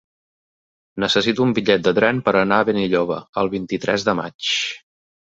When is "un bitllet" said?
1.45-1.85